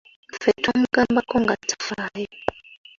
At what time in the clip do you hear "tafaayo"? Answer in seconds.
1.69-2.31